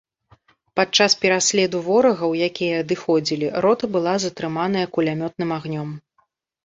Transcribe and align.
Падчас 0.79 1.11
пераследу 1.25 1.81
ворагаў, 1.89 2.31
якія 2.47 2.79
адыходзілі, 2.85 3.51
рота 3.67 3.85
была 3.97 4.17
затрыманая 4.25 4.85
кулямётным 4.97 5.49
агнём. 5.59 5.89